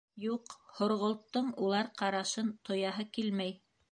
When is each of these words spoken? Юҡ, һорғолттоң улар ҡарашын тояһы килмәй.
Юҡ, 0.21 0.53
һорғолттоң 0.77 1.51
улар 1.67 1.91
ҡарашын 2.01 2.51
тояһы 2.71 3.09
килмәй. 3.19 3.57